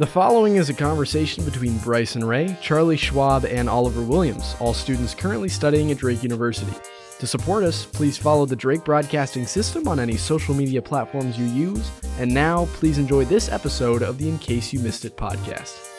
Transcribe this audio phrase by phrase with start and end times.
[0.00, 5.14] The following is a conversation between Bryson Ray, Charlie Schwab, and Oliver Williams, all students
[5.14, 6.72] currently studying at Drake University.
[7.18, 11.44] To support us, please follow the Drake Broadcasting System on any social media platforms you
[11.44, 11.90] use.
[12.18, 15.89] And now, please enjoy this episode of the In Case You Missed It podcast.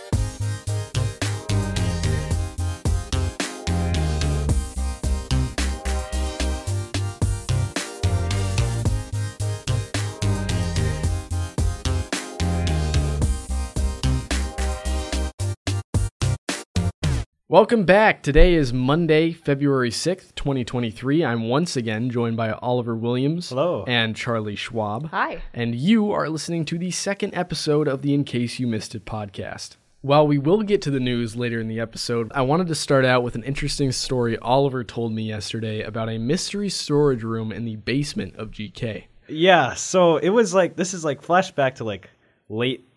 [17.52, 18.24] Welcome back.
[18.24, 21.26] Today is Monday, February 6th, 2023.
[21.26, 23.84] I'm once again joined by Oliver Williams Hello.
[23.90, 25.10] and Charlie Schwab.
[25.10, 25.44] Hi.
[25.54, 29.04] And you are listening to the second episode of the In Case You Missed It
[29.04, 29.76] podcast.
[30.00, 33.04] While we will get to the news later in the episode, I wanted to start
[33.04, 37.66] out with an interesting story Oliver told me yesterday about a mystery storage room in
[37.66, 39.08] the basement of GK.
[39.28, 42.10] Yeah, so it was like this is like flashback to like
[42.48, 42.88] late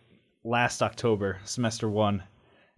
[0.44, 2.22] last October, semester one.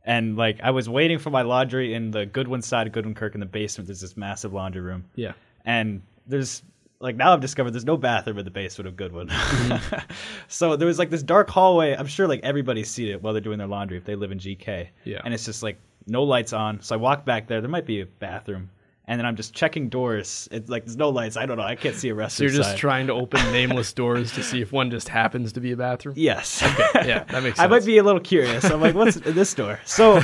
[0.06, 3.34] And like I was waiting for my laundry in the Goodwin side of Goodwin Kirk
[3.34, 3.88] in the basement.
[3.88, 5.04] There's this massive laundry room.
[5.16, 5.32] Yeah.
[5.64, 6.62] And there's
[7.00, 9.28] like now I've discovered there's no bathroom in the basement of Goodwin.
[9.28, 10.12] Mm-hmm.
[10.48, 11.94] so there was like this dark hallway.
[11.94, 14.38] I'm sure like everybody's seen it while they're doing their laundry if they live in
[14.38, 14.88] GK.
[15.04, 15.20] Yeah.
[15.24, 16.80] And it's just like no lights on.
[16.82, 17.60] So I walk back there.
[17.60, 18.70] There might be a bathroom.
[19.08, 20.48] And then I'm just checking doors.
[20.50, 21.36] It's like there's no lights.
[21.36, 21.62] I don't know.
[21.62, 22.30] I can't see a restroom.
[22.30, 22.78] So you're just side.
[22.78, 26.16] trying to open nameless doors to see if one just happens to be a bathroom?
[26.18, 26.60] Yes.
[26.62, 27.60] Yeah, that makes sense.
[27.60, 28.64] I might be a little curious.
[28.64, 29.78] I'm like, what's in this door?
[29.84, 30.20] So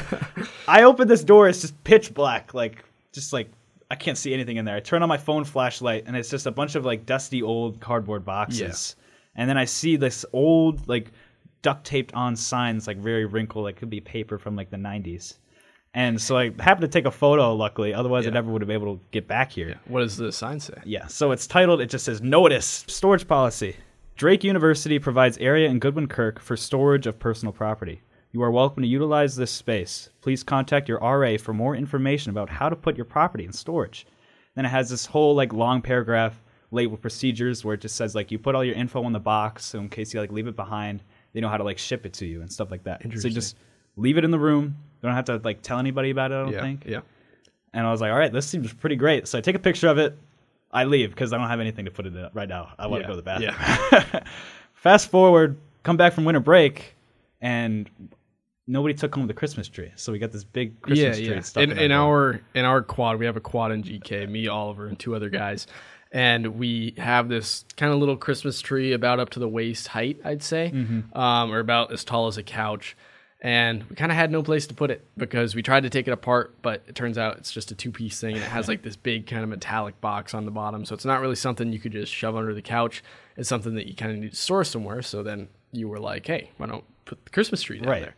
[0.66, 1.48] I open this door.
[1.48, 2.54] It's just pitch black.
[2.54, 3.52] Like, just like,
[3.88, 4.74] I can't see anything in there.
[4.74, 7.80] I turn on my phone flashlight, and it's just a bunch of like dusty old
[7.80, 8.96] cardboard boxes.
[9.36, 11.12] And then I see this old, like,
[11.62, 15.38] duct taped on signs, like very wrinkled, like could be paper from like the 90s.
[15.94, 17.92] And so I happened to take a photo, luckily.
[17.92, 18.34] Otherwise, I Yeah.
[18.34, 19.78] never would have been able to get back here.
[19.86, 20.74] What does the sign say?
[20.84, 23.76] Yeah, so it's titled, it just says Notice Storage Policy.
[24.16, 28.00] Drake University provides area in Goodwin Kirk for storage of personal property.
[28.30, 30.08] You are welcome to utilize this space.
[30.22, 34.06] Please contact your RA for more information about how to put your property in storage.
[34.54, 38.30] Then it has this whole like long paragraph labeled procedures where it just says like
[38.30, 40.56] you put all your info in the box so in case you like leave it
[40.56, 41.02] behind,
[41.34, 43.02] they know how to like ship it to you and stuff like that.
[43.18, 43.56] So just
[43.96, 44.76] leave it in the room.
[45.02, 46.60] You don't have to like tell anybody about it, I don't yeah.
[46.60, 46.84] think.
[46.86, 47.00] Yeah.
[47.74, 49.26] And I was like, all right, this seems pretty great.
[49.28, 50.16] So I take a picture of it.
[50.70, 52.72] I leave because I don't have anything to put it in right now.
[52.78, 54.22] I want Yeah, to go to the bathroom.
[54.74, 56.94] Fast forward, come back from winter break,
[57.40, 57.88] and
[58.66, 59.90] nobody took home the Christmas tree.
[59.96, 61.40] So we got this big Christmas yeah, tree yeah.
[61.40, 64.28] stuck In, in, in our, our in our quad, we have a quad in GK.
[64.28, 65.66] Me, Oliver, and two other guys,
[66.10, 70.20] and we have this kind of little Christmas tree about up to the waist height,
[70.24, 71.16] I'd say, Mm-hmm.
[71.18, 72.96] um, or about as tall as a couch.
[73.44, 76.06] And we kind of had no place to put it because we tried to take
[76.06, 78.68] it apart, but it turns out it's just a two piece thing, and it has
[78.68, 80.84] like this big kind of metallic box on the bottom.
[80.84, 83.02] So it's not really something you could just shove under the couch.
[83.36, 85.02] It's something that you kind of need to store somewhere.
[85.02, 88.02] So then you were like, hey, why don't put the Christmas tree down Right.
[88.02, 88.14] there?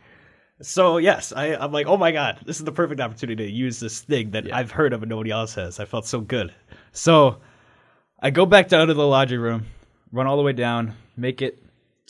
[0.61, 3.79] So yes, I, I'm like, oh my god, this is the perfect opportunity to use
[3.79, 5.79] this thing that I've heard of and nobody else has.
[5.79, 6.53] I felt so good.
[6.91, 7.37] So
[8.21, 9.65] I go back down to the laundry room,
[10.11, 11.61] run all the way down, make it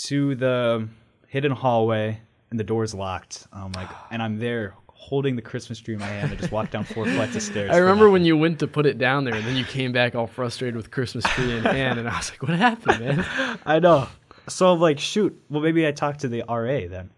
[0.07, 0.87] to the
[1.27, 2.19] hidden hallway,
[2.55, 3.47] and the door's locked.
[3.51, 6.31] I'm like, and I'm there holding the Christmas tree in my hand.
[6.31, 7.69] I just walked down four flights of stairs.
[7.71, 10.15] I remember when you went to put it down there, and then you came back
[10.15, 13.79] all frustrated with Christmas tree in hand, and I was like, "What happened, man?" I
[13.79, 14.07] know.
[14.47, 15.37] So I'm like, shoot.
[15.49, 17.09] Well, maybe I talk to the RA then.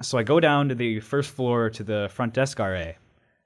[0.00, 2.92] So I go down to the first floor to the front desk RA,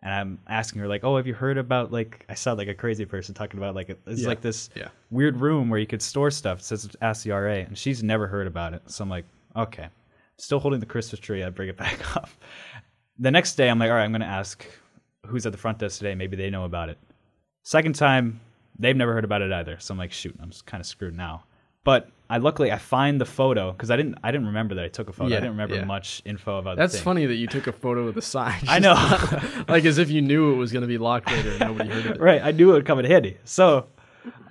[0.03, 2.75] and I'm asking her like, "Oh, have you heard about like?" I sound like a
[2.75, 4.29] crazy person talking about like it's Yeah.
[4.29, 4.89] like this Yeah.
[5.11, 6.59] weird room where you could store stuff.
[6.61, 8.83] It says ask the RA, and she's never heard about it.
[8.91, 9.25] So I'm like,
[9.57, 9.89] okay.
[10.39, 11.43] Still holding the Christmas tree.
[11.43, 12.31] I bring it back up.
[13.19, 14.65] The next day, I'm like, all right, I'm going to ask
[15.27, 16.15] who's at the front desk today.
[16.15, 16.99] Maybe they know about it.
[17.65, 18.41] Second time,
[18.79, 19.77] they've never heard about it either.
[19.79, 21.45] So I'm like, shoot, I'm kind of screwed now.
[21.85, 24.89] But I luckily I find the photo because I didn't I didn't remember that I
[24.89, 25.31] took a photo.
[25.31, 25.85] Yeah, I didn't remember yeah.
[25.85, 26.77] much info about.
[26.77, 27.05] That's the thing.
[27.05, 28.61] funny that you took a photo of the sign.
[28.69, 28.95] I know.
[29.69, 32.07] like as if you knew it was going to be locked later and nobody heard
[32.07, 32.21] it.
[32.21, 32.43] right.
[32.43, 33.39] I knew it would come in handy.
[33.45, 33.87] So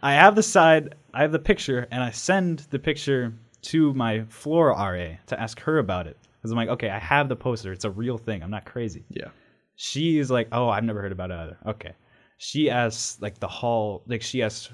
[0.01, 3.33] I have the side, I have the picture, and I send the picture
[3.71, 6.17] to my floor RA to ask her about it.
[6.37, 7.71] Because I'm like, okay, I have the poster.
[7.71, 8.43] It's a real thing.
[8.43, 9.03] I'm not crazy.
[9.09, 9.29] Yeah.
[9.75, 11.57] She is like, oh, I've never heard about it either.
[11.67, 11.93] Okay.
[12.37, 14.69] She asks like the hall, like she asks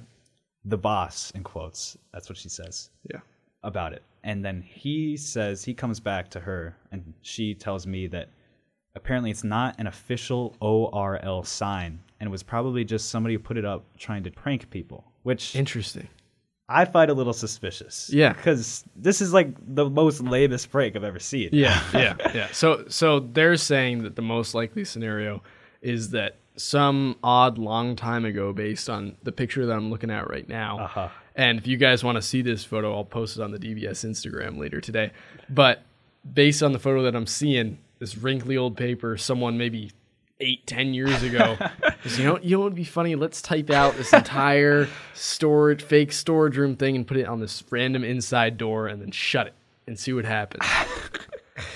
[0.65, 1.97] the boss in quotes.
[2.13, 3.19] That's what she says Yeah.
[3.63, 4.03] about it.
[4.23, 8.29] And then he says he comes back to her and she tells me that
[8.95, 13.57] apparently it's not an official ORL sign and it was probably just somebody who put
[13.57, 16.07] it up trying to prank people, which Interesting.
[16.69, 18.09] I find a little suspicious.
[18.11, 18.33] Yeah.
[18.33, 21.49] Because this is like the most lamest prank I've ever seen.
[21.51, 22.47] Yeah, yeah, yeah.
[22.51, 25.41] So so they're saying that the most likely scenario
[25.81, 30.29] is that some odd long time ago based on the picture that I'm looking at
[30.29, 30.79] right now.
[30.79, 31.09] Uh-huh.
[31.35, 34.05] And if you guys want to see this photo, I'll post it on the DBS
[34.05, 35.11] Instagram later today.
[35.49, 35.81] But
[36.31, 39.91] based on the photo that I'm seeing, this wrinkly old paper, someone maybe
[40.43, 41.57] eight, ten years ago,
[42.17, 43.15] you know, you know what would be funny?
[43.15, 47.63] Let's type out this entire storage, fake storage room thing, and put it on this
[47.69, 49.53] random inside door, and then shut it
[49.87, 50.65] and see what happens.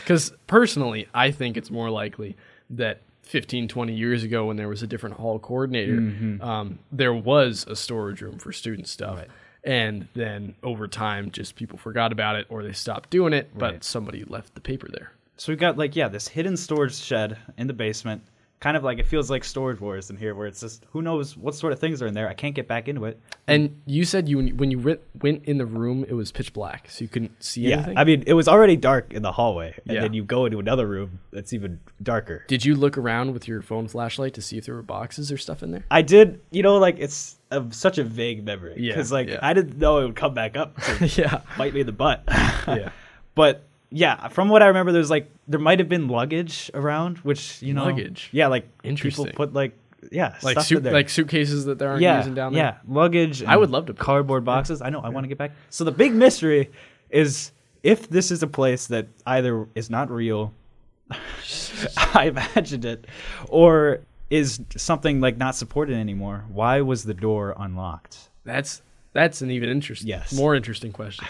[0.03, 2.35] Because personally, I think it's more likely
[2.71, 5.97] that 15, 20 years ago, when there was a different hall coordinator,
[6.41, 9.23] um, there was a storage room for student stuff.
[9.63, 13.71] And then over time, just people forgot about it or they stopped doing it, but
[13.73, 13.83] Right.
[13.83, 15.11] somebody left the paper there.
[15.35, 18.23] So we've got like yeah, this hidden storage shed in the basement.
[18.59, 21.37] Kind of like it feels like Storage Wars in here, where it's just who knows
[21.37, 22.27] what sort of things are in there.
[22.27, 23.19] I can't get back into it.
[23.45, 26.89] And you said you when you went, went in the room, it was pitch black,
[26.89, 27.97] so you couldn't see Yeah, anything.
[27.99, 30.01] I mean it was already dark in the hallway, and Yeah.
[30.01, 32.45] then you go into another room that's even darker.
[32.47, 35.37] Did you look around with your phone flashlight to see if there were boxes or
[35.37, 35.85] stuff in there?
[35.91, 39.37] I did, you know, like it's a, such a vague memory Yeah, because like yeah.
[39.43, 40.75] I didn't know it would come back up
[41.15, 42.23] yeah, bite me in the butt.
[42.67, 42.89] yeah.
[43.35, 47.61] But yeah, from what I remember, there's like there might have been luggage around, which
[47.61, 48.29] you know, Luggage?
[48.31, 49.25] Yeah, like Interesting.
[49.25, 49.73] people put like
[50.11, 50.93] yeah, Like stuff suit, there.
[50.93, 52.63] like suitcases that they aren't yeah, using down there.
[52.63, 53.43] yeah, luggage.
[53.43, 54.81] I would love to cardboard boxes.
[54.81, 54.99] I know.
[55.01, 55.51] I want to get back.
[55.69, 56.69] So the big mystery
[57.09, 57.51] is
[57.83, 60.53] if this is a place that either is not real,
[62.13, 63.05] I imagined it,
[63.49, 63.99] or
[64.29, 66.45] is something like not supported anymore.
[66.51, 68.29] Why was the door unlocked?
[68.43, 68.81] That's
[69.13, 70.31] that's an even interesting, Yes.
[70.33, 71.25] more interesting question.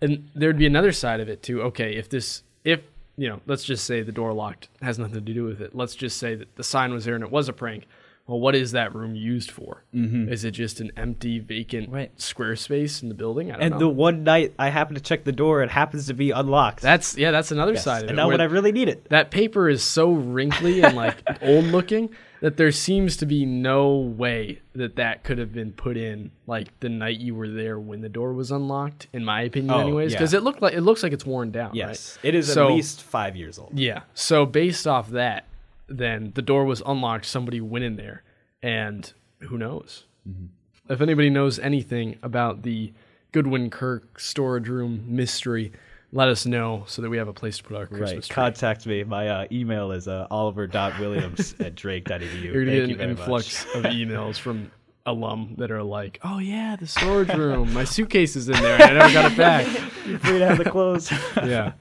[0.00, 1.62] And there'd be another side of it too.
[1.62, 2.80] Okay, if this, if
[3.16, 5.74] you know, let's just say the door locked has nothing to do with it.
[5.74, 7.86] Let's just say that the sign was there and it was a prank.
[8.28, 9.84] Well, what is that room used for?
[9.94, 10.28] Mm-hmm.
[10.30, 12.10] Is it just an empty, vacant Right.
[12.20, 13.50] square space in the building?
[13.50, 13.78] I don't And know.
[13.78, 16.82] the one night I happened to check the door, it happens to be unlocked.
[16.82, 18.20] that's yeah, that's another Yes, side of and it.
[18.20, 19.08] not where when I really need it.
[19.08, 23.96] that paper is so wrinkly and like old looking that there seems to be no
[23.96, 28.00] way that that could have been put in like the night you were there when
[28.00, 30.18] the door was unlocked in my opinion Oh, anyways yeah.
[30.18, 32.28] because it looked like it looks like it's worn down Yes, right?
[32.28, 33.78] it is So- at least five years old.
[33.78, 35.44] yeah so based off that
[35.88, 38.22] then the door was unlocked somebody went in there
[38.62, 40.92] and who knows Mm-hmm.
[40.92, 42.92] if anybody knows anything about the
[43.32, 45.72] goodwin kirk storage room mystery
[46.12, 48.22] let us know so that we have a place to put our christmas Right.
[48.22, 49.04] tree Contact me.
[49.04, 52.42] My uh, email is uh, oliver.williams at drake.edu.
[52.42, 54.70] You're gonna get an influx of emails from
[55.06, 57.72] alum that are like, "Oh yeah, the storage room.
[57.72, 58.74] My suitcase is in there.
[58.74, 59.66] and I never got it back."
[60.06, 61.10] You're free to have the clothes.
[61.36, 61.72] Yeah.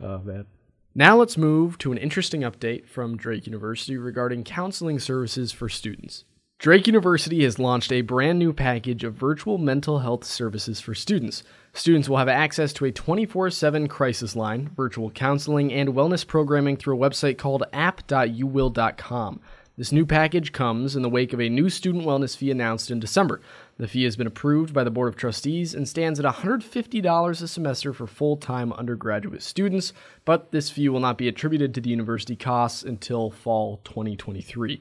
[0.00, 0.46] oh, man.
[0.94, 6.24] Now let's move to an interesting update from Drake University regarding counseling services for students.
[6.62, 11.42] Drake University has launched a brand new package of virtual mental health services for students.
[11.72, 16.76] Students will have access to a 24 7 crisis line, virtual counseling, and wellness programming
[16.76, 19.40] through a website called app.uwill.com.
[19.76, 23.00] This new package comes in the wake of a new student wellness fee announced in
[23.00, 23.40] December.
[23.78, 27.48] The fee has been approved by the Board of Trustees and stands at $150 a
[27.48, 29.92] semester for full time undergraduate students,
[30.24, 34.80] but this fee will not be attributed to the university costs until fall 2023.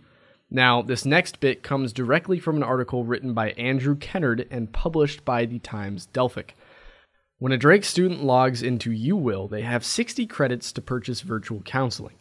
[0.54, 5.24] Now, this next bit comes directly from an article written by Andrew Kennard and published
[5.24, 6.58] by the Times Delphic.
[7.40, 12.16] When a Drake student logs into UWill, they have 60 credits to purchase virtual counseling.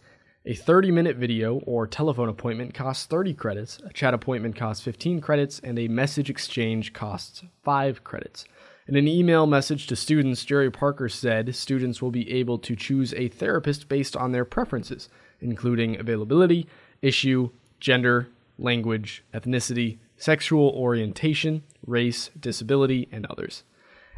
[0.47, 5.21] A 30 minute video or telephone appointment costs 30 credits, a chat appointment costs 15
[5.21, 8.45] credits, and a message exchange costs 5 credits.
[8.87, 13.13] In an email message to students, Jerry Parker said students will be able to choose
[13.15, 15.09] a therapist based on their preferences,
[15.41, 16.69] including availability,
[17.03, 17.51] issue,
[17.81, 23.65] gender, language, ethnicity, sexual orientation, race, disability, and others.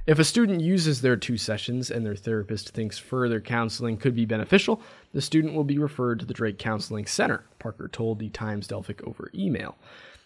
[0.05, 4.25] If a student uses their two sessions and their therapist thinks further counseling could be
[4.25, 8.67] beneficial, the student will be referred to the Drake Counseling Center, Parker told the Times
[8.67, 9.77] Delphic over email.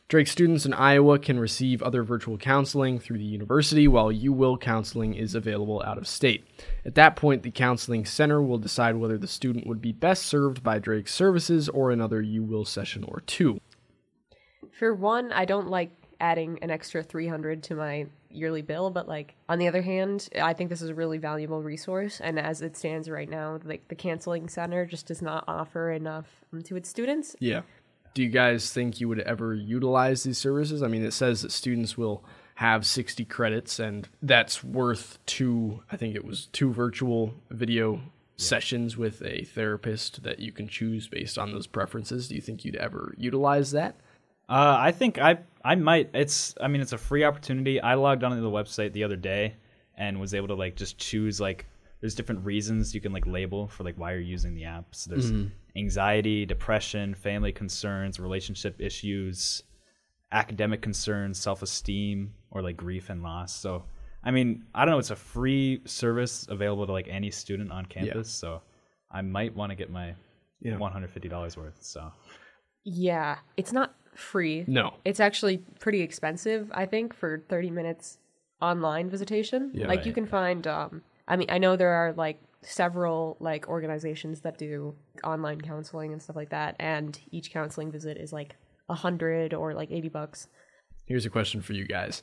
[0.08, 5.14] Drake students in Iowa can receive other virtual counseling through the university, while UWill counseling
[5.14, 6.46] is available out of state.
[6.84, 10.62] At that point, the counseling center will decide whether the student would be best served
[10.62, 13.60] by Drake's services or another UWill session or two.
[14.70, 19.34] For one, I don't like adding an extra 300 to my yearly bill, but like
[19.48, 22.76] on the other hand, I think this is a really valuable resource and as it
[22.76, 26.26] stands right now, like the counseling center just does not offer enough
[26.64, 27.34] to its students.
[27.40, 27.62] Yeah.
[28.16, 30.82] Do you guys think you would ever utilize these services?
[30.82, 35.98] I mean, it says that students will have 60 credits, and that's worth two, I
[35.98, 38.00] think it was two virtual video
[38.36, 42.28] sessions with a therapist that you can choose based on those preferences.
[42.28, 43.96] Do you think you'd ever utilize that?
[44.48, 46.08] Uh, I think I I might.
[46.14, 47.82] It's I mean it's a free opportunity.
[47.82, 49.56] I logged onto the website the other day
[49.98, 51.66] and was able to like just choose like
[52.00, 54.86] there's different reasons you can like label for like why you're using the app.
[54.94, 55.30] So there's
[55.76, 59.62] anxiety, depression, family concerns, relationship issues,
[60.32, 63.54] academic concerns, self-esteem, or like grief and loss.
[63.54, 63.84] So
[64.24, 64.98] I mean I don't know.
[64.98, 68.30] It's a free service available to like any student on campus.
[68.30, 68.62] So
[69.10, 70.14] I might want to get my
[70.60, 70.76] Yeah.
[70.76, 71.76] $150 worth.
[71.82, 72.12] So
[72.84, 74.64] Yeah, it's not free.
[74.66, 74.94] No.
[75.04, 78.18] It's actually pretty expensive, I think, for 30 minutes
[78.62, 79.70] online visitation.
[79.74, 79.88] Yeah.
[79.88, 84.40] like you can find um I mean, I know there are like several like organizations
[84.40, 88.56] that do online counseling and stuff like that and each counseling visit is like
[88.88, 90.48] a 100 or like 80 bucks.
[91.04, 92.22] Here's a question for you guys.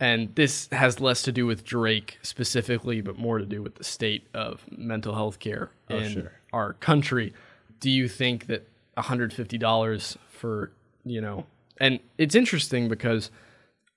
[0.00, 3.84] And this has less to do with Drake specifically, but more to do with the
[3.84, 6.32] state of mental health care oh, in sure.
[6.52, 7.32] our country.
[7.80, 10.72] Do you think that $150 for,
[11.04, 11.46] you know,
[11.78, 13.30] and it's interesting because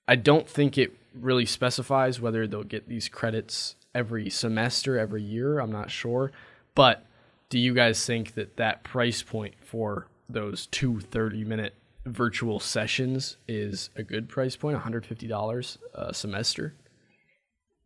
[0.06, 5.58] I don't think it really specifies whether they'll get these credits every semester, every year.
[5.58, 6.32] I'm not sure.
[6.74, 7.06] But
[7.48, 11.74] do you guys think that that price point for those two 30 minute
[12.06, 14.78] virtual sessions is a good price point?
[14.78, 16.74] $150 a semester?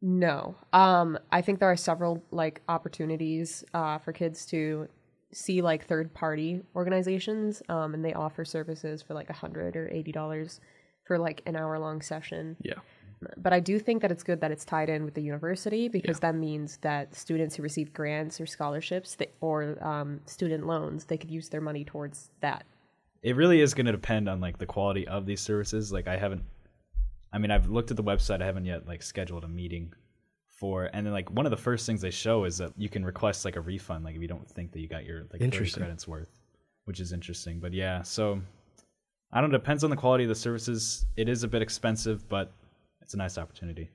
[0.03, 0.55] No.
[0.73, 4.89] Um, I think there are several like opportunities uh, for kids to
[5.33, 9.91] see like third party organizations, um, and they offer services for like a hundred or
[9.93, 10.61] eighty dollars
[11.07, 12.57] for like an hour long session.
[12.63, 12.75] Yeah.
[13.37, 16.21] But I do think that it's good that it's tied in with the university because
[16.21, 21.17] that means that students who receive grants or scholarships that, or um, student loans, they
[21.17, 22.65] could use their money towards that.
[23.23, 25.93] it really is going to depend on like the quality of these services.
[25.93, 26.43] Like I haven't,
[27.33, 28.43] I mean, I've looked at the website.
[28.43, 29.93] I haven't yet like scheduled a meeting
[30.49, 33.05] for, and then like one of the first things they show is that you can
[33.05, 35.45] request like a refund, like if you don't think that you got your like 30
[35.45, 35.83] Interesting.
[35.83, 36.31] credits worth,
[36.85, 37.61] which is interesting.
[37.61, 38.41] But yeah, so
[39.33, 39.59] I don't know.
[39.59, 41.07] Depends on the quality of the services.
[41.17, 42.53] It is a bit expensive, but
[43.07, 43.89] it's a nice opportunity.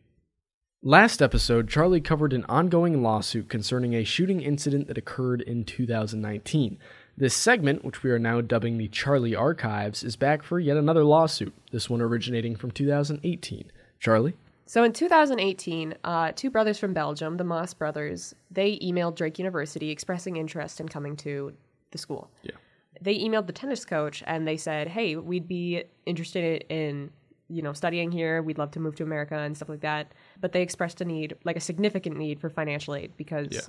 [0.81, 6.79] Last episode, Charlie covered an ongoing lawsuit concerning a shooting incident that occurred in 2019.
[7.17, 11.03] This segment, which we are now dubbing the Charlie Archives, is back for yet another
[11.03, 13.69] lawsuit, this one originating from 2018.
[13.99, 14.33] Charlie?
[14.65, 19.89] So in 2018, uh, two brothers from Belgium, the Moss brothers, they emailed Drake University
[19.89, 21.51] expressing interest in coming to
[21.91, 22.31] the school.
[22.43, 22.53] Yeah.
[23.01, 27.11] They emailed the tennis coach and they said, "Hey, we'd be interested in,
[27.51, 28.41] you know, studying here.
[28.41, 31.35] We'd love to move to America and stuff like that." But they expressed a need,
[31.43, 33.61] like a significant need for financial aid because, Yeah.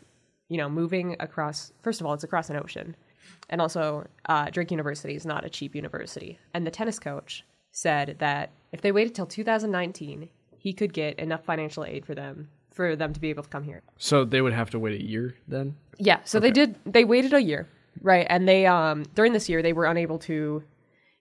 [0.49, 1.73] you know, moving across.
[1.83, 2.97] First of all, it's across an ocean,
[3.51, 6.39] and also uh, Drake University is not a cheap university.
[6.55, 11.45] And the tennis coach said that if they waited till 2019, he could get enough
[11.45, 13.83] financial aid for them for them to be able to come here.
[13.99, 15.77] So they would have to wait a year then?
[15.99, 17.69] Yeah, so they did they waited a year,
[18.01, 18.27] right?
[18.31, 20.63] And they um during this year they were unable to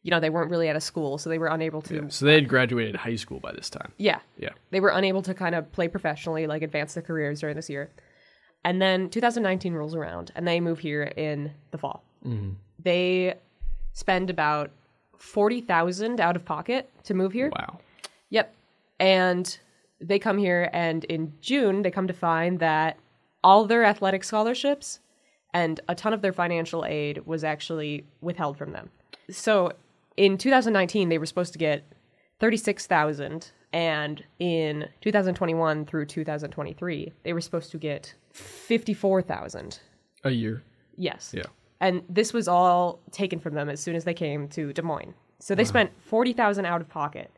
[0.04, 2.34] you know, they weren't really at a school, so they were unable to So they
[2.34, 3.92] had graduated high school by this time.
[3.98, 4.20] yeah.
[4.38, 4.50] Yeah.
[4.72, 7.92] They were unable to kind of play professionally, like advance their careers during this year.
[8.64, 12.04] And then 2019 rolls around and they move here in the fall.
[12.26, 12.52] Mm-hmm.
[12.84, 13.36] They
[13.94, 14.72] spend about
[15.18, 17.52] 40,000 out of pocket to move here.
[17.56, 17.80] Wow.
[18.30, 18.54] Yep.
[19.00, 19.60] And
[20.00, 22.98] they come here, and in June, they come to find that
[23.44, 25.00] all their athletic scholarships
[25.54, 28.90] and a ton of their financial aid was actually withheld from them.
[29.30, 29.74] So
[30.18, 31.84] in 2019, they were supposed to get
[32.40, 39.80] 36,000 and in 2021 through 2023, they were supposed to get 54,000.
[40.24, 40.64] A year.
[40.98, 41.32] Yes.
[41.36, 41.44] Yeah.
[41.80, 45.14] And this was all taken from them as soon as they came to Des Moines.
[45.40, 47.32] So they spent 40,000 out of pocket.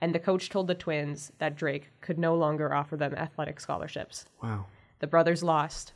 [0.00, 4.26] And the coach told the twins that Drake could no longer offer them athletic scholarships.
[4.42, 4.66] Wow.
[4.98, 5.92] The brothers lost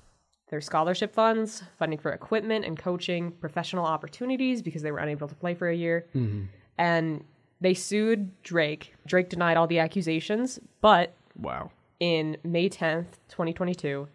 [0.50, 5.34] their scholarship funds, funding for equipment and coaching, professional opportunities because they were unable to
[5.34, 6.06] play for a year.
[6.14, 6.44] Mm-hmm.
[6.76, 7.24] And
[7.60, 8.94] they sued Drake.
[9.06, 11.70] Drake denied all the accusations, but Wow.
[12.00, 14.08] in May 10th, 2022,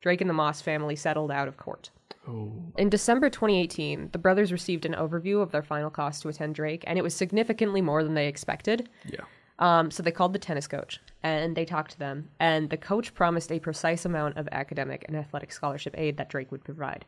[0.00, 1.90] Drake and the Moss family settled out of court.
[2.28, 2.52] Oh.
[2.76, 6.84] In December 2018, the brothers received an overview of their final cost to attend Drake,
[6.86, 8.88] and it was significantly more than they expected.
[9.06, 9.20] Yeah.
[9.60, 13.14] Um, so they called the tennis coach and they talked to them, and the coach
[13.14, 17.04] promised a precise amount of academic and athletic scholarship aid that Drake would provide.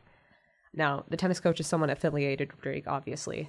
[0.75, 3.47] Now, the tennis coach is someone affiliated with Drake, obviously.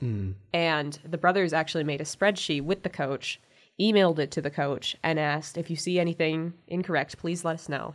[0.53, 3.41] And the brothers actually made a spreadsheet with the coach,
[3.81, 7.69] emailed it to the coach, and asked if you see anything incorrect, please let us
[7.69, 7.95] know.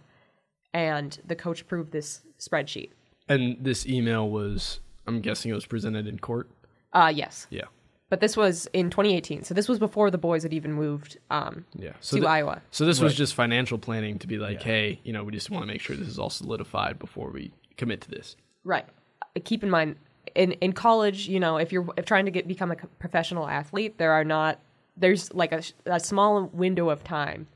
[0.74, 2.92] And the coach approved this spreadsheet.
[3.28, 6.50] And this email was, I'm guessing it was presented in court.
[6.94, 7.48] Uh, yes.
[7.50, 7.66] Yeah.
[8.10, 9.44] But this was in 2018.
[9.44, 11.94] So this was before the boys had even moved um, Yeah.
[12.00, 12.62] So to th- Iowa.
[12.72, 15.64] So this was just financial planning to be like, hey, you know, we just want
[15.64, 18.36] to make sure this is all solidified before we commit to this.
[18.64, 18.86] Right.
[19.22, 19.96] Uh, Keep in mind,
[20.36, 23.98] in in college, you know, if you're if trying to get become a professional athlete,
[23.98, 24.60] there are not
[24.98, 27.48] there's like a, a small window of time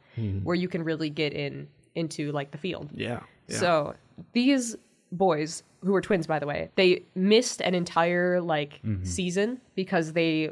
[0.44, 2.90] where you can really get in into like the field.
[2.94, 3.22] Yeah.
[3.48, 3.58] yeah.
[3.58, 3.96] So
[4.34, 4.76] these
[5.18, 9.04] boys, who were twins by the way, they missed an entire like mm-hmm.
[9.04, 10.50] season because they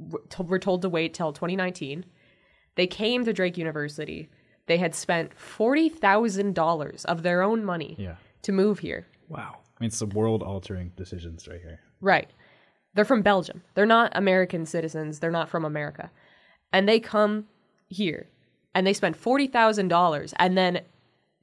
[0.00, 2.04] w- were told to wait till 2019.
[2.76, 4.28] They came to Drake University.
[4.66, 8.16] They had spent forty thousand dollars of their own money Yeah.
[8.42, 9.06] to move here.
[9.28, 9.56] wow.
[9.78, 11.80] I mean, some world altering decisions right here.
[12.02, 12.28] Right.
[12.92, 13.62] They're from Belgium.
[13.74, 15.20] They're not American citizens.
[15.20, 16.10] They're not from America.
[16.70, 17.46] And they come
[17.88, 18.26] here
[18.74, 20.82] and they spend $40,000 and then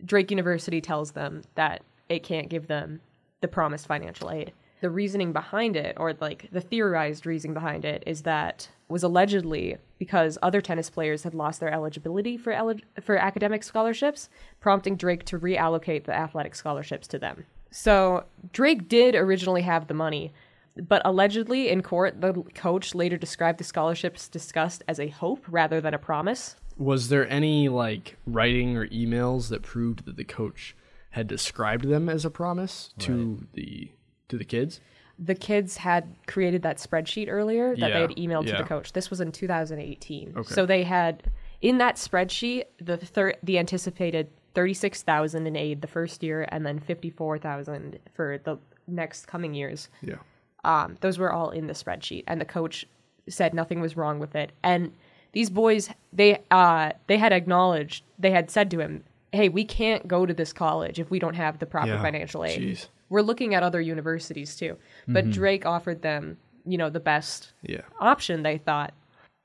[0.06, 3.02] Drake University tells them that it can't give them
[3.42, 4.54] the promised financial aid.
[4.80, 9.78] The reasoning behind it or like the theorized reasoning behind it is that was allegedly
[9.98, 15.40] because other tennis players had lost their eligibility for for academic scholarships, prompting Drake to
[15.40, 17.46] reallocate the athletic scholarships to them.
[17.72, 18.24] So,
[18.54, 20.32] Drake did originally have the money,
[20.76, 25.82] but allegedly in court, the coach later described the scholarships discussed as a hope rather
[25.82, 26.56] than a promise.
[26.78, 30.76] Was there any like writing or emails that proved that the coach
[31.18, 33.92] had described them as a promise to the
[34.30, 34.80] to the kids?
[35.20, 38.94] The kids had created that spreadsheet earlier that they had emailed to the coach.
[38.94, 40.34] This was in 2018.
[40.38, 40.54] Okay.
[40.54, 41.24] So they had
[41.62, 46.80] in that spreadsheet the thir- the anticipated 36,000 in aid the first year and then
[46.80, 48.58] 54,000 for the
[48.88, 49.90] next coming years.
[50.02, 50.16] Yeah.
[50.64, 52.86] Um, those were all in the spreadsheet, and the coach
[53.30, 54.52] said nothing was wrong with it.
[54.64, 54.94] And
[55.32, 60.08] these boys, they uh, they had acknowledged, they had said to him, "Hey, we can't
[60.08, 62.02] go to this college if we don't have the proper Yeah.
[62.02, 62.62] financial aid.
[62.62, 62.88] Jeez.
[63.10, 67.82] We're looking at other universities too." But Drake offered them, you know, the best Yeah.
[68.00, 68.44] option.
[68.44, 68.94] They thought,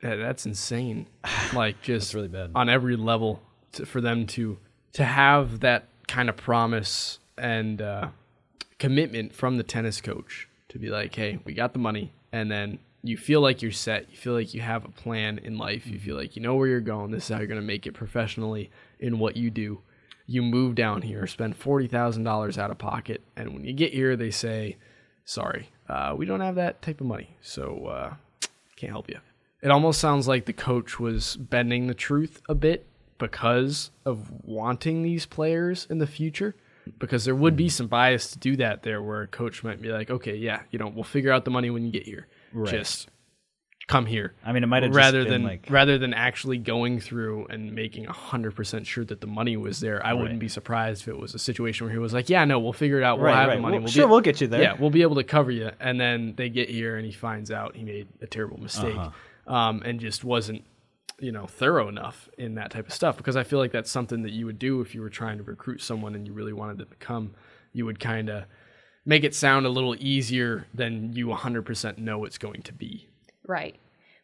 [0.02, 1.06] Yeah, that's insane.
[1.54, 2.50] Like just really bad.
[2.54, 3.40] on every level
[3.72, 4.58] to, for them to
[4.94, 8.08] to have that kind of promise and uh,
[8.78, 12.78] commitment from the tennis coach to be like, hey, we got the money, and then
[13.02, 14.10] you feel like you're set.
[14.10, 15.86] You feel like you have a plan in life.
[15.86, 17.10] You feel like you know where you're going.
[17.10, 19.80] This is how you're going to make it professionally in what you do.
[20.26, 23.92] You move down here, spend forty thousand dollars out of pocket, and when you get
[23.92, 24.76] here, they say,
[25.24, 28.14] "Sorry, uh, we don't have that type of money, so uh,
[28.76, 29.18] can't help you."
[29.62, 32.86] It almost sounds like the coach was bending the truth a bit
[33.18, 36.54] because of wanting these players in the future.
[36.98, 39.90] Because there would be some bias to do that there, where a coach might be
[39.90, 42.26] like, "Okay, yeah, you know, we'll figure out the money when you get here.
[42.66, 43.08] Just
[43.88, 46.58] come here." I mean, it might have rather just been than like rather than actually
[46.58, 50.04] going through and making hundred percent sure that the money was there.
[50.04, 52.58] I wouldn't be surprised if it was a situation where he was like, "Yeah, no,
[52.60, 53.18] we'll figure it out.
[53.18, 53.56] We'll right, have right.
[53.56, 53.74] the money.
[53.78, 54.62] Well, we'll sure, be, we'll get you there.
[54.62, 57.50] yeah, we'll be able to cover you." And then they get here and he finds
[57.50, 59.54] out he made a terrible mistake, Uh-huh.
[59.54, 60.64] um, and just wasn't
[61.18, 63.16] you know thorough enough in that type of stuff.
[63.16, 65.44] Because I feel like that's something that you would do if you were trying to
[65.44, 67.34] recruit someone and you really wanted them to come.
[67.72, 68.44] You would kind of
[69.04, 73.08] make it sound a little easier than you 100% know it's going to be.
[73.46, 73.76] Right.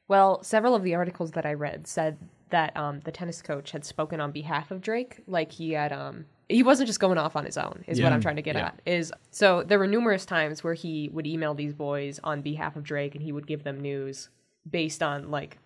[0.07, 2.17] Well, several of the articles that I read said
[2.51, 5.21] that um, the tennis coach had spoken on behalf of Drake.
[5.27, 7.85] Like he had, um, he wasn't just going off on his own.
[7.87, 8.67] Is what I'm trying to get Yeah.
[8.69, 8.81] at.
[8.87, 12.85] Is so there were numerous times where he would email these boys on behalf of
[12.85, 14.31] Drake, and he would give them news
[14.71, 15.59] based on like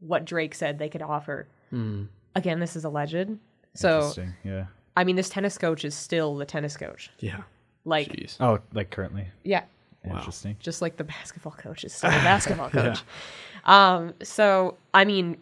[0.00, 1.46] what Drake said they could offer.
[2.34, 3.38] Again, this is alleged.
[3.74, 4.12] So
[4.44, 4.66] Yeah.
[4.94, 7.10] I mean, this tennis coach is still the tennis coach.
[7.18, 7.42] Yeah.
[7.86, 8.36] Like, Jeez.
[8.40, 9.26] Oh, like currently.
[9.44, 9.62] yeah,
[10.04, 10.56] Interesting.
[10.60, 13.00] just like the basketball coach is still a basketball coach.
[13.64, 15.36] Um, so I mean,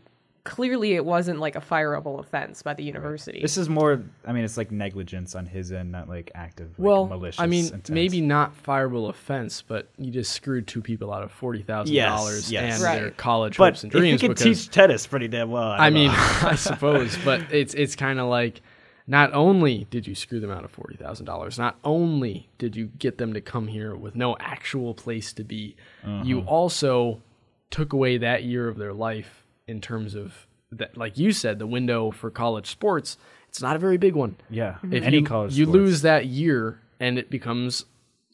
[0.44, 3.40] clearly it wasn't like a fireable offense by the university.
[3.40, 4.02] This is more.
[4.26, 6.68] I mean, it's like negligence on his end, not like active.
[6.78, 7.90] Like, Well, malicious I mean, intent.
[7.90, 12.50] maybe not fireable offense, but you just screwed two people out of forty thousand dollars
[12.50, 12.74] Yes, yes.
[12.76, 13.00] and Right.
[13.00, 14.20] their college But hopes and if dreams.
[14.20, 16.11] he can because teach tennis pretty damn well, I, I mean.
[16.14, 18.61] I suppose, but it's it's kind of like
[19.06, 22.86] not only did you screw them out of forty thousand dollars, not only did you
[22.98, 25.76] get them to come here with no actual place to be,
[26.22, 26.48] you Uh-huh.
[26.48, 27.22] also
[27.70, 31.66] took away that year of their life in terms of that, like you said, the
[31.66, 33.16] window for college sports.
[33.48, 34.36] It's not a very big one.
[34.50, 35.74] yeah, If any you, college, you sports.
[35.76, 37.84] lose that year and it becomes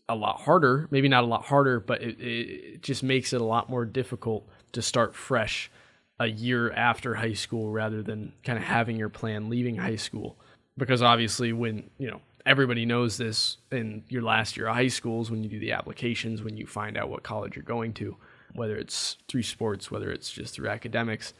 [0.08, 3.44] a lot harder maybe not a lot harder but it, it just makes it a
[3.44, 5.70] lot more difficult to start fresh
[6.18, 10.36] a year after high school rather than kind of having your plan leaving high school
[10.80, 15.30] because obviously when you know everybody knows this in your last year of high schools
[15.30, 18.16] when you do the applications when you find out what college you're going to
[18.54, 21.32] whether it's through sports whether it's just through academics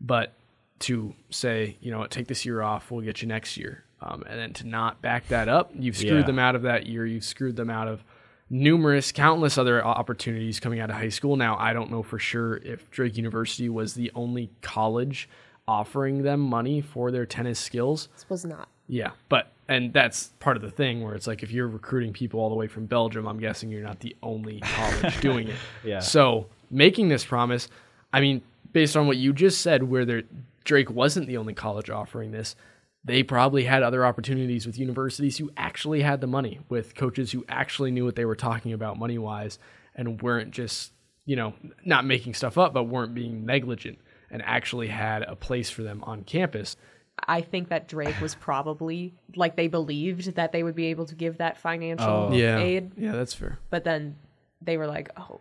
[0.00, 0.34] but
[0.80, 4.38] to say, you know, take this year off, we'll get you next year, um, and
[4.38, 6.26] then to not back that up, you've screwed Yeah.
[6.26, 7.04] them out of that year.
[7.04, 8.04] You've screwed them out of
[8.48, 11.34] numerous, countless other opportunities coming out of high school.
[11.36, 15.28] Now, I don't know for sure if Drake University was the only college
[15.66, 18.08] offering them money for their tennis skills.
[18.14, 18.68] this was not.
[18.88, 22.40] Yeah, but and that's part of the thing where it's like if you're recruiting people
[22.40, 25.56] all the way from Belgium, I'm guessing you're not the only college doing it.
[25.84, 26.00] Yeah.
[26.00, 27.68] So making this promise,
[28.12, 30.22] I mean, based on what you just said, where there,
[30.64, 32.56] Drake wasn't the only college offering this,
[33.04, 37.44] they probably had other opportunities with universities who actually had the money, with coaches who
[37.48, 39.58] actually knew what they were talking about money wise,
[39.94, 40.92] and weren't just
[41.26, 41.52] you know
[41.84, 43.98] not making stuff up, but weren't being negligent
[44.30, 46.76] and actually had a place for them on campus.
[47.28, 51.14] I think that Drake was probably like they believed that they would be able to
[51.14, 52.32] give that financial Oh.
[52.32, 52.58] Yeah.
[52.58, 53.58] aid, Yeah, that's fair.
[53.70, 54.16] but then
[54.62, 55.40] they were like, oh,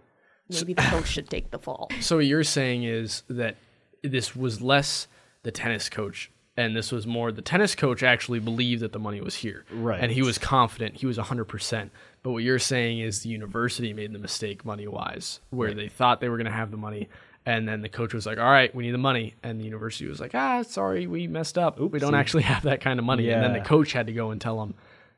[0.50, 1.89] maybe the coach should take the fall.
[2.02, 3.56] So what you're saying is that
[4.04, 5.08] this was less
[5.43, 9.21] the tennis coach and this was more the tennis coach actually believed that the money
[9.21, 9.63] was here.
[9.71, 10.00] Right.
[10.02, 10.95] And he was confident.
[10.97, 11.89] He was 100%.
[12.23, 16.30] But what you're saying is the university made the mistake money-wise where they thought they
[16.30, 17.08] were going to have the money
[17.47, 20.05] and then the coach was like, "All right, we need the money." And the university
[20.05, 21.79] was like, "Ah, sorry, we messed up.
[21.79, 22.17] We don't Oopsie.
[22.19, 24.60] actually have that kind of money." And then the coach had to go and tell
[24.60, 24.73] them,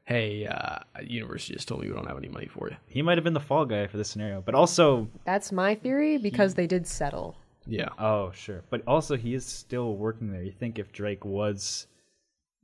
[0.05, 3.17] "Hey, uh, university just told me we don't have any money for you." He might
[3.17, 6.67] have been the fall guy for this scenario, but also, That's my theory because they
[6.67, 7.35] did settle.
[7.65, 7.89] Yeah.
[7.99, 10.43] oh sure, but also he is still working there.
[10.43, 11.87] You think if Drake was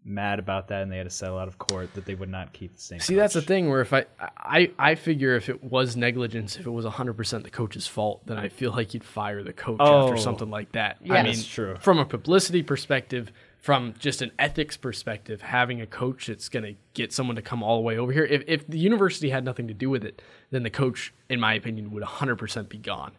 [0.06, 2.54] mad about that and they had to settle out of court, that they would not
[2.54, 3.00] keep the same.
[3.00, 3.70] See, that's the thing.
[3.70, 4.06] Where if I,
[4.38, 8.26] I, I figure if it was negligence, if it was hundred percent the coach's fault,
[8.26, 10.04] then I feel like you'd fire the coach Oh.
[10.08, 10.98] after something like that.
[11.02, 11.16] Yeah.
[11.16, 11.76] I mean, That's true.
[11.80, 16.76] From a publicity perspective, from just an ethics perspective, having a coach that's going to
[16.94, 18.26] get someone to come all the way over here.
[18.26, 21.56] If if the university had nothing to do with it, then the coach, in my
[21.56, 23.14] opinion, would hundred percent be gone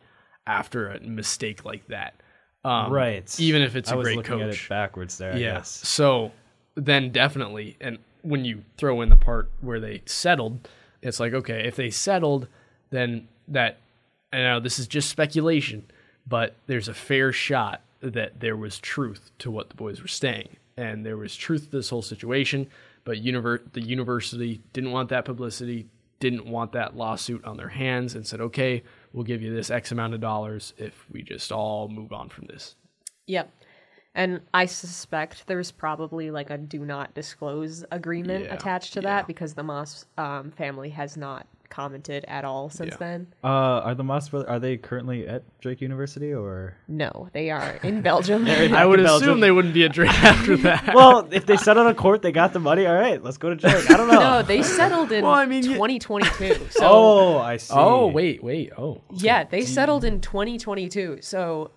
[0.47, 2.23] after a mistake like that.
[2.65, 3.41] Um, right.
[3.41, 5.33] Even if it's a I was great looking at coach it backwards there.
[5.33, 5.55] I yeah.
[5.55, 5.69] guess.
[5.69, 6.31] So
[6.77, 10.69] then definitely, and when you throw in the part where they settled,
[11.03, 12.47] it's like okay, if they settled,
[12.91, 13.79] then that
[14.33, 15.87] I know this is just speculation,
[16.27, 20.49] but there's a fair shot that there was truth to what the boys were saying,
[20.77, 22.69] and there was truth to this whole situation.
[23.05, 25.87] But univer- the university didn't want that publicity,
[26.19, 29.93] didn't want that lawsuit on their hands, and said, okay, we'll give you this X
[29.93, 32.75] amount of dollars if we just all move on from this.
[33.27, 33.51] Yep.
[34.17, 39.09] And I suspect there's probably like a do not disclose agreement Yeah, attached to yeah.
[39.17, 42.97] that because the Moss um, family has not commented at all since Yeah.
[42.99, 43.27] then.
[43.45, 44.49] Uh, are the Moss brothers?
[44.49, 46.77] Are they currently at Drake University or?
[46.89, 48.47] No, they are in Belgium.
[48.49, 50.95] I would in assume they wouldn't be at Drake after that.
[50.95, 52.87] Well, if they settled on a court, they got the money.
[52.87, 53.91] All right, let's go to Drake.
[53.91, 54.19] I don't know.
[54.21, 56.69] no, they settled in Well, I mean, 2022.
[56.71, 57.75] So oh, I see.
[57.77, 58.73] oh, wait, wait.
[58.79, 59.03] Oh.
[59.13, 61.19] yeah, they settled in 2022.
[61.21, 61.73] So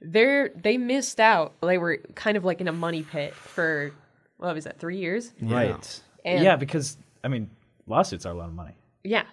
[0.00, 1.54] they're they missed out.
[1.60, 3.92] They were kind of like in a money pit for
[4.38, 4.78] what was that?
[4.78, 5.32] Three years?
[5.40, 6.00] Right.
[6.24, 7.50] And- yeah, because I mean,
[7.86, 8.74] lawsuits are a lot of money.
[9.04, 9.24] Yeah.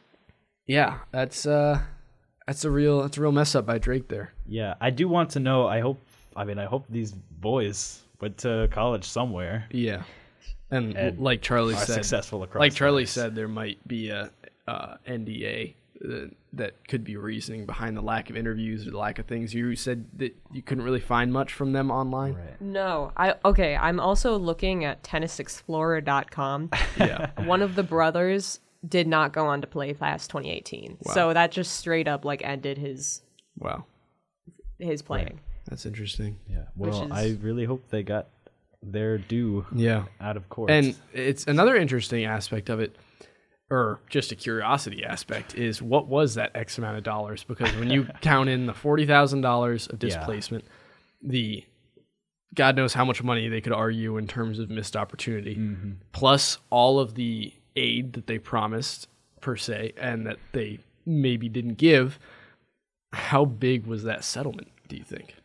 [0.65, 1.80] Yeah, that's uh
[2.47, 4.34] that's a real that's a real mess up by Drake there.
[4.45, 5.67] Yeah, I do want to know.
[5.67, 5.99] I hope.
[6.36, 9.65] I mean, I hope these boys went to college somewhere.
[9.71, 10.04] Yeah.
[10.71, 13.12] And, And like Charlie are said successful across Like Charlie boards.
[13.12, 14.32] said there might be a
[14.67, 19.19] uh, NDA uh, that could be reasoning behind the lack of interviews or the lack
[19.19, 19.53] of things.
[19.53, 22.33] You said that you couldn't really find much from them online.
[22.33, 22.61] Right.
[22.61, 23.75] No, I okay.
[23.75, 26.69] I'm also looking at tennisexplorer.com.
[26.97, 27.31] Yeah.
[27.45, 31.77] One of the brothers did not go on to play past 2018, so that just
[31.77, 33.21] straight up like ended his
[33.57, 33.85] wow.
[34.77, 35.39] his playing.
[35.67, 36.37] That's interesting.
[36.47, 36.65] Yeah.
[36.75, 38.27] Well, is- I really hope they got
[38.83, 40.05] their due Yeah.
[40.19, 40.69] out of court.
[40.69, 42.95] And it's another interesting aspect of it,
[43.73, 47.43] or just a curiosity aspect, is what was that X amount of dollars?
[47.43, 50.09] Because when you count in the forty thousand dollars of Yeah.
[50.09, 50.65] displacement,
[51.21, 51.63] the
[52.53, 55.93] God knows how much money they could argue in terms of missed opportunity, mm-hmm.
[56.12, 59.07] plus all of the aid that they promised
[59.41, 62.19] per se, and that they maybe didn't give.
[63.12, 64.69] How big was that settlement?
[64.88, 65.36] Do you think?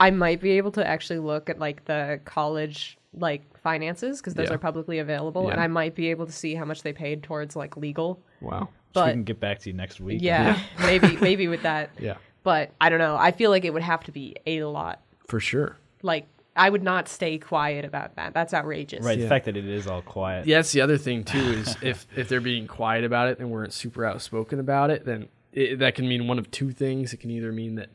[0.00, 4.48] I might be able to actually look at like the college like finances because those
[4.48, 4.54] Yeah.
[4.54, 5.64] are publicly available, and Yeah.
[5.64, 8.20] I might be able to see how much they paid towards like legal.
[8.40, 8.68] Wow.
[8.94, 10.20] so we but- can get back to you next week.
[10.22, 11.90] Yeah, maybe maybe with that.
[11.98, 13.16] Yeah, But I don't know.
[13.16, 15.00] I feel like it would have to be a lot.
[15.28, 15.76] for sure.
[16.02, 18.34] Like I would not stay quiet about that.
[18.34, 19.04] That's outrageous.
[19.04, 19.16] Right.
[19.16, 19.24] Yeah.
[19.24, 20.46] The fact that it is all quiet.
[20.46, 21.38] Yeah, that's the other thing too.
[21.38, 25.28] Is if if they're being quiet about it and weren't super outspoken about it, then
[25.52, 27.12] it, that can mean one of two things.
[27.12, 27.90] It can either mean that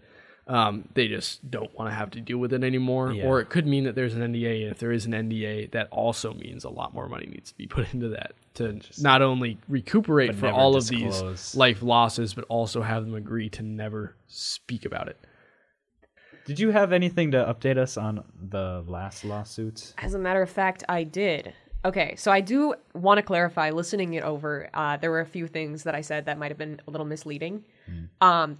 [0.47, 3.25] um, they just don't want to have to deal with it anymore, Yeah.
[3.25, 4.63] or it could mean that there's an NDA.
[4.63, 7.57] And if there is an NDA, that also means a lot more money needs to
[7.57, 11.81] be put into that to not only recuperate But for never all of these life
[11.81, 15.17] losses, but also have them agree to never speak about it.
[16.45, 19.95] Did you have anything to update us on the last lawsuits?
[19.97, 21.53] As a matter of fact, I did.
[21.83, 23.71] Okay, so I do want to clarify.
[23.71, 26.57] Listening it over, uh, there were a few things that I said that might have
[26.57, 27.63] been a little misleading.
[28.21, 28.59] Um,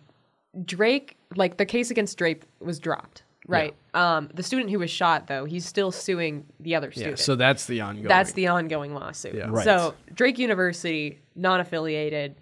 [0.63, 3.75] Drake, like the case against Drake, was dropped, right?
[3.93, 7.11] Um, the student who was shot, though, he's still suing the other student.
[7.11, 7.25] Yeah, student.
[7.25, 8.07] so that's the ongoing.
[8.07, 9.35] That's the ongoing lawsuit.
[9.35, 9.47] Yeah.
[9.49, 9.63] Right.
[9.63, 12.35] So Drake University, non-affiliated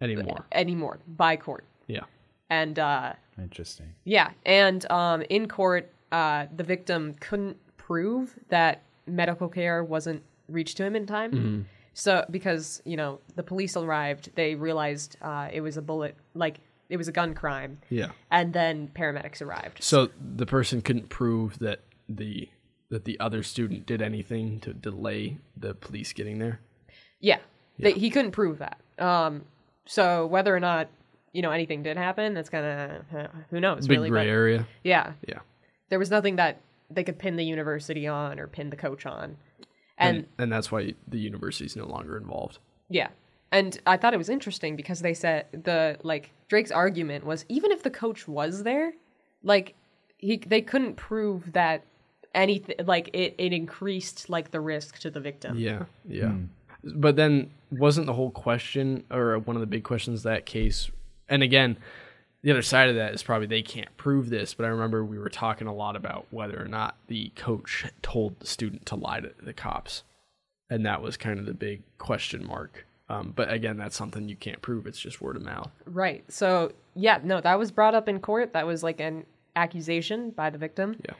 [0.00, 0.44] anymore.
[0.52, 2.00] anymore by court, Yeah,
[2.50, 3.94] and uh, Interesting.
[4.04, 10.76] yeah, and um, in court, uh, the victim couldn't prove that medical care wasn't reached
[10.78, 11.32] to him in time.
[11.32, 11.60] Mm-hmm.
[11.94, 16.58] So because you know the police arrived, they realized uh, it was a bullet, like
[16.94, 18.12] it was a gun crime, yeah.
[18.30, 19.82] and then paramedics arrived.
[19.82, 22.48] So the person couldn't prove that the
[22.90, 26.60] that the other student did anything to delay the police getting there?
[27.18, 27.38] Yeah,
[27.78, 28.78] They, he couldn't prove that.
[28.98, 29.42] Um,
[29.86, 30.88] so whether or not
[31.32, 32.64] you know anything did happen, that's kind
[33.12, 33.88] of who knows.
[33.88, 34.66] Big really, gray but- area.
[34.84, 35.40] Yeah, Yeah.
[35.88, 39.36] there was nothing that they could pin the university on or pin the coach on,
[39.98, 42.58] and And and that's why the university's no longer involved.
[42.88, 43.08] Yeah.
[43.52, 47.70] And I thought it was interesting because they said the like Drake's argument was even
[47.70, 48.92] if the coach was there,
[49.42, 49.74] like
[50.18, 51.84] he they couldn't prove that
[52.34, 55.56] anything like it, it increased like the risk to the victim.
[55.58, 56.30] Yeah, yeah.
[56.30, 56.44] Hmm.
[56.82, 60.90] But then wasn't the whole question or one of the big questions that case
[61.28, 61.76] and again,
[62.42, 65.18] the other side of that is probably they can't prove this, but I remember we
[65.18, 69.20] were talking a lot about whether or not the coach told the student to lie
[69.20, 70.02] to the cops.
[70.68, 72.86] And that was kind of the big question mark.
[73.08, 74.86] Um, but again, that's something you can't prove.
[74.86, 75.70] It's just word of mouth.
[75.84, 76.24] Right.
[76.32, 78.52] So yeah, no, that was brought up in court.
[78.54, 80.96] That was like an accusation by the victim.
[81.04, 81.14] Yeah.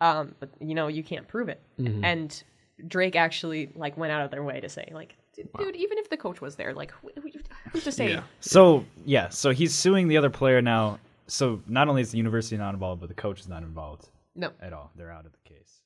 [0.00, 1.60] Um, but you know, you can't prove it.
[1.78, 2.42] And
[2.86, 6.16] Drake actually like went out of their way to say like, dude, even if the
[6.18, 8.10] coach was there, like, wh- wh- who's to say?
[8.10, 8.22] Yeah.
[8.40, 10.98] So yeah, so he's suing the other player now.
[11.28, 14.50] So not only is the university not involved, but the coach is not involved No.
[14.60, 14.92] at all.
[14.96, 15.80] They're out of the case.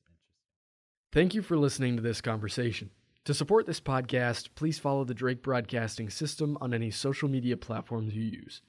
[1.13, 2.89] Thank you for listening to this conversation.
[3.25, 8.15] To support this podcast, please follow the Drake Broadcasting System on any social media platforms
[8.15, 8.59] you use.